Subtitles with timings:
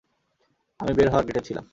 [0.79, 1.65] আমি বের হওয়ার গেটে ছিলাম।